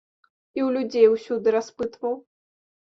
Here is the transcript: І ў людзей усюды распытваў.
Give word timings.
І 0.59 0.63
ў 0.67 0.69
людзей 0.79 1.05
усюды 1.13 1.47
распытваў. 1.61 2.21